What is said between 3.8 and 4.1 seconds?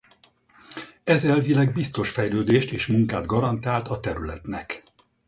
a